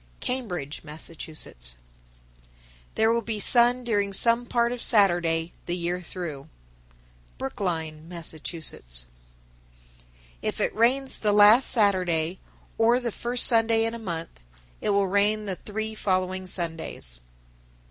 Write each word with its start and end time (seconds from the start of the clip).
Cambridge, 0.19 0.83
Mass. 0.83 1.09
941. 1.09 1.77
There 2.95 3.13
will 3.13 3.21
be 3.21 3.39
sun 3.39 3.83
during 3.83 4.13
some 4.13 4.47
part 4.47 4.71
of 4.71 4.81
Saturday 4.81 5.53
the 5.67 5.77
year 5.77 6.01
through. 6.01 6.49
Brookline, 7.37 8.09
Mass. 8.09 8.33
942. 8.33 9.05
If 10.41 10.59
it 10.59 10.73
rains 10.75 11.17
the 11.19 11.31
last 11.31 11.69
Saturday 11.69 12.39
or 12.79 12.99
the 12.99 13.11
first 13.11 13.45
Sunday 13.45 13.85
in 13.85 13.93
a 13.93 13.99
month, 13.99 14.41
it 14.81 14.89
will 14.89 15.05
rain 15.07 15.45
the 15.45 15.55
three 15.57 15.93
following 15.93 16.47
Sundays. 16.47 17.19